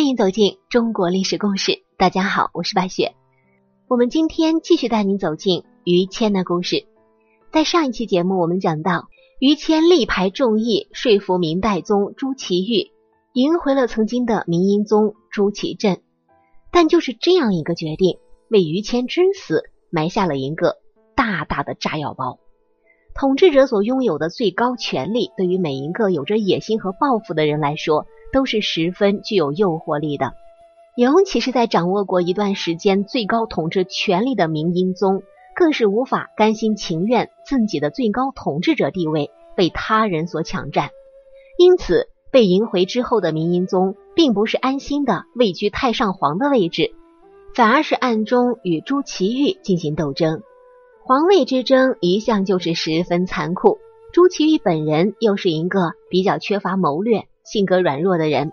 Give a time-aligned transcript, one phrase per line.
[0.00, 1.82] 欢迎走进中国历史故事。
[1.98, 3.12] 大家好，我是白雪。
[3.86, 6.86] 我们今天继续带您走进于谦的故事。
[7.52, 9.08] 在上一期节目，我们讲到
[9.40, 12.92] 于谦力排众议，说服明代宗朱祁钰，
[13.34, 16.00] 赢回了曾经的明英宗朱祁镇。
[16.72, 18.16] 但就是这样一个决定，
[18.48, 20.76] 为于谦之死埋下了一个
[21.14, 22.38] 大大的炸药包。
[23.14, 30.32] 统治者所拥有的最高权力，对于每一个有着野心和抱负的人来说，都是十分具有诱惑力的。
[30.96, 35.22] 尤其是在掌握过一段时间最高统治权力的明英宗，
[35.54, 40.90] 更是无法甘心情愿自己的最高统治者地位被他人所抢占。
[41.56, 46.92] 因此，被迎回之后的明英宗，并不是安心的位居太上皇的位置，
[47.54, 50.42] 反而是暗中与朱祁钰进行斗争。
[51.02, 53.78] 皇位之争一向就是十分残酷，
[54.12, 58.52] 朱祁钰本人又是一个比较缺乏谋略、性格软弱的人。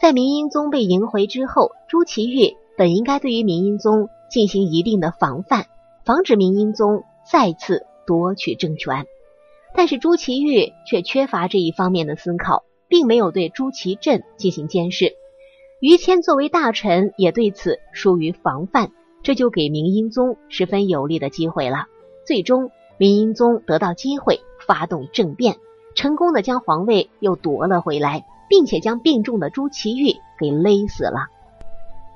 [0.00, 5.66] 在明英宗被迎回之后，朱祁钰本应该对于明英宗进行一定的防范，
[6.04, 9.04] 防止明英宗再次夺取政权。
[9.74, 15.12] 但是朱祁钰却缺乏这一方面的思考，并没有对朱祁镇进行监视。
[15.80, 18.90] 于谦作为大臣，也对此疏于防范。
[19.22, 21.84] 这就给明英宗十分有利的机会了。
[22.26, 25.56] 最终，明英宗得到机会发动政变，
[25.94, 31.28] 成功的将皇位又夺了回来，并且将病重的朱祁钰给勒死了。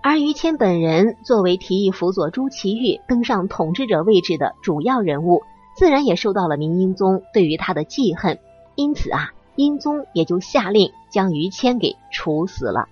[0.02, 5.42] 而于谦本人作为提议辅佐朱祁钰登上统治者位置的主要人物，
[5.76, 8.38] 自然也受到了明英宗对于他的记恨。
[8.74, 12.88] 因此啊，英宗也就下令将于谦给处死了。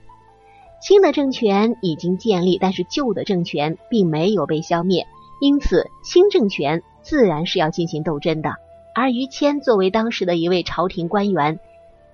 [0.80, 5.06] 新的政权已经建立，但是旧的政权并没有被消灭，
[5.41, 8.55] 因此新政权自然是要进行斗争的。
[8.94, 11.58] 而于谦作为当时的一位朝廷官员，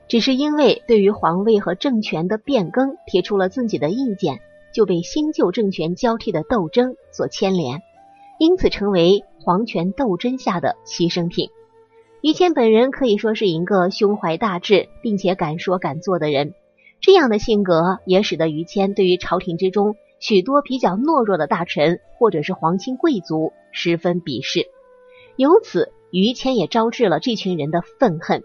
[0.06, 4.41] 只是因为对于皇位和政权的变更提出了自己的意见，
[4.72, 7.82] 就被新旧政权交替的斗争所牵连，
[8.38, 11.50] 因此成为皇权斗争下的牺牲品。
[12.20, 16.54] 于谦本人可以说是一个胸怀大志并且敢说敢做的人。
[17.00, 24.66] 这样的性格也使得于谦对于朝廷之中许多比较懦弱的大臣或者是皇亲贵族十分鄙视，
[25.36, 28.42] 由此于谦也招致了这群人的愤恨。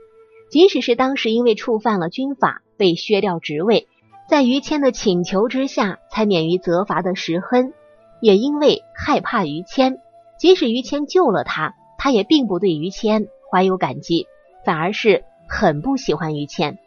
[0.49, 3.87] 即使是当时因为触犯了军法被削掉职位，
[4.29, 7.73] 在于谦的请求之下才免于责罚的石亨，
[8.21, 9.97] 也因为害怕于谦，
[10.39, 14.27] 即使于谦救了他，他也并不对于谦怀有感激，
[14.63, 16.77] 反而是很不喜欢于谦。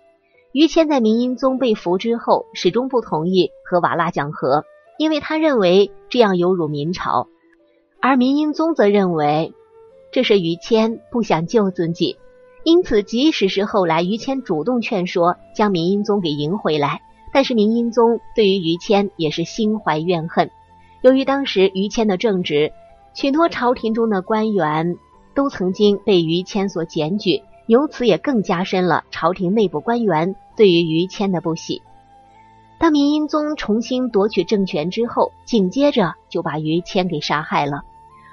[0.52, 4.64] 于谦在明英宗被俘之后，始终不同意和瓦剌讲和，
[4.96, 7.26] 因为他认为这样有辱明朝；
[8.00, 9.52] 而明英宗则认为
[10.16, 12.16] 这是于谦不想救自己。
[12.64, 17.02] 因此，即使是后来于谦主动劝说将明英宗给迎回来，
[17.34, 20.50] 但是明英宗对于于谦也是心怀怨恨。
[21.02, 22.72] 由于当时于谦的正直，
[23.12, 24.96] 许多朝廷中的官员
[25.34, 27.42] 都曾经被于谦所检举。
[27.66, 31.82] 由此也更加深了朝廷内部官员对于于谦的不喜。
[32.78, 37.82] 当明英宗重新夺取政权之后，紧接着就把于谦给杀害了。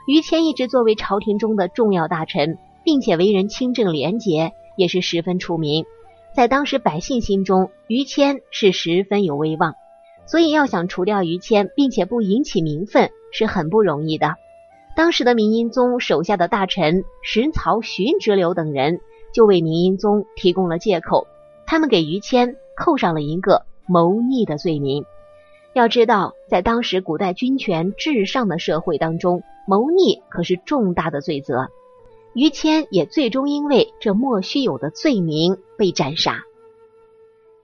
[0.07, 5.85] 于谦一直作为朝廷中的重要大臣，并且为人清正廉洁，也是十分出名。
[6.35, 9.75] 在当时百姓心中，于谦是十分有威望，
[10.25, 14.35] 所以要想除掉于谦，并且不引起民愤，是很不容易的。
[14.95, 18.99] 当时的明英宗手下的大臣石曹、荀直流等人。
[19.33, 21.25] 就为明英宗提供了借口，
[21.65, 25.05] 他们给于谦扣上了一个谋逆的罪名。
[25.73, 31.69] 要知道，在当时古代君权至上的社会当中，谋逆可是重大的罪责。
[32.33, 36.41] 于谦也最终因为这莫须有的罪名被斩杀。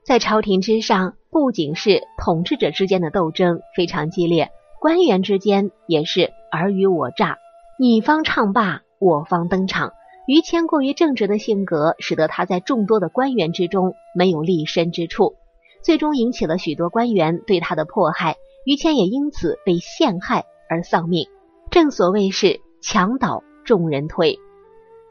[0.04, 4.50] 在朝廷之上，不仅是统治者之间的斗争非常激烈，
[4.80, 7.38] 官员之间也是尔虞我诈，
[7.78, 9.92] 你方唱罢我方登场。
[10.26, 15.34] 于谦过于正直的性格，使得他在众多的官员之中没有立身之处，
[15.82, 18.36] 最终引起了许多官员对他的迫害。
[18.64, 21.26] 于谦也因此被陷害而丧命。
[21.70, 24.40] 正所谓是墙倒众人推，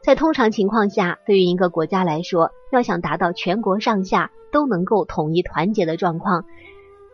[0.04, 6.44] 在通常情况下，对于一个国家来说，要想达到全国上下都能够统一团结的状况，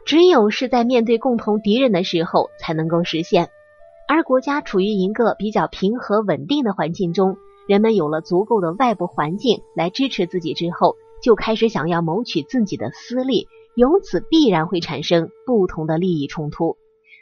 [0.04, 3.48] 只有是在面对共同敌人的时候才能够实现。
[4.08, 7.36] 而国家处于一个比较平和稳定的环境中。
[7.68, 16.76] 人们有了足够的外部环境来支持自己之后，就开始想要谋取自己的私利，由此必然会产生不同的利益冲突，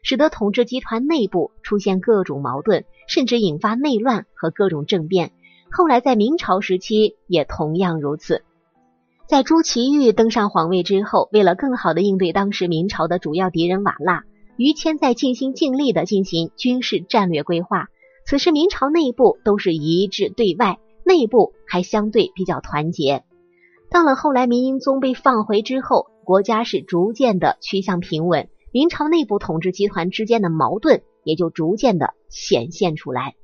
[0.04, 5.32] 使得统治集团内部出现各种矛盾，甚至引发内乱和各种政变。
[5.72, 8.42] 后来在明朝时期也同样如此。
[9.26, 14.22] 在朱祁钰登上皇位之后，为了更好的应对当时明朝的主要敌人瓦剌，
[14.58, 17.88] 于谦在尽心尽力的进行军事战略规划。
[18.26, 23.24] 此时明朝内部都是一致对外，内部还相对比较团结。
[23.90, 33.36] 到了后来，明英宗被放回之后，国家是逐渐的趋向平稳，明朝内部统治集团之间的矛盾也就逐渐的显现出来。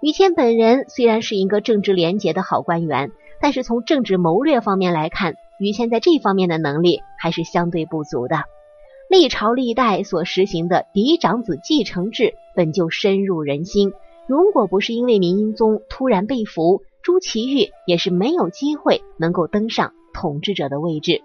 [0.00, 3.12] 于谦本人虽然是一个正直廉洁的好官员。
[3.40, 8.44] 但是从政治谋略方面来看，于谦在这方面的能力还是相对不足的。
[9.10, 13.92] 历朝历代所实行的嫡长子继承制本就深入人心，
[14.26, 21.20] 如果不是因为明英宗突然被俘，朱祁钰也是没有机会能够登上统治者的位置。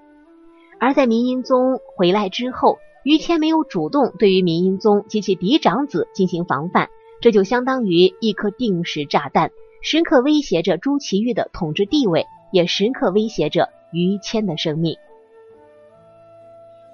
[0.77, 6.89] 而在明英宗回来之后，于谦没有主动对于明英宗及其嫡长子进行防范，
[7.21, 9.51] 这就相当于一颗定时炸弹。
[9.81, 14.97] 时刻威胁着朱祁钰的统治地位，也时刻威胁着于谦的生命。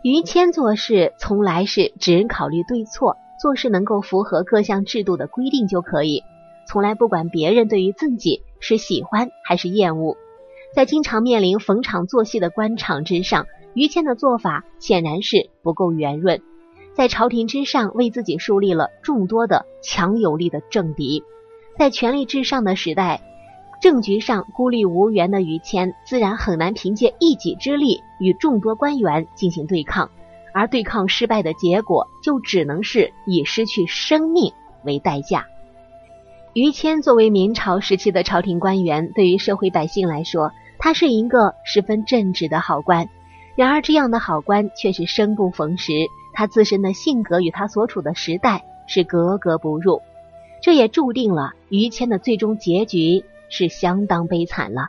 [0.03, 6.21] 于谦做事从来是只考虑对错，做事能够符合各项制度的规定就可以，
[6.67, 10.15] 从来不管别人对于自己是喜欢还是厌恶。
[10.75, 16.41] 在经常面临逢场作戏的官场之上，于谦的做法显然是不够圆润，
[16.95, 21.23] 在朝廷之上为自己树立了众多的强有力的政敌。
[21.77, 23.21] 在权力至上的时代，
[23.81, 30.09] 政局上孤立无援的于谦，自然很难凭借一己之力与众多官员进行对抗，
[30.53, 34.53] 而对抗失败的结果，就只能是以失去生命
[34.85, 35.45] 为代价。
[36.53, 43.09] 于谦作为明朝时期的朝廷官员，对于社会百姓来说，他是一个十分正直的好官。
[43.55, 45.93] 然而，这样的好官却是生不逢时，
[46.33, 50.01] 他自身的性格与他所处的时代是格格不入。
[50.61, 54.87] 这也注定了于谦的最终结局是相当悲惨了。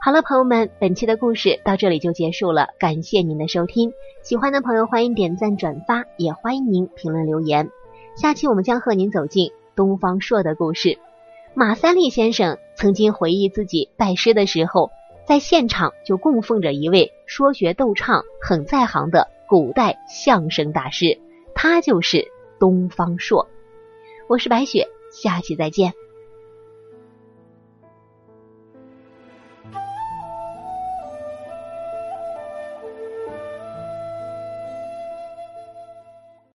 [0.00, 3.92] 好了，朋友们，本期的故事到这里就结束了，感谢您的收听。
[4.22, 7.70] 喜欢的朋友欢迎点赞转发，也欢迎您评论留言。
[8.16, 10.98] 下期我们将和您走进东方朔的故事。
[11.54, 14.90] 马三立先生曾经回忆自己拜师的时候，
[15.26, 21.18] 在现场就供奉着一位说学逗唱很在行的古代相声大师，
[21.54, 22.28] 他就是
[22.58, 23.48] 东方朔。
[24.28, 25.94] 我是白雪，下期再见。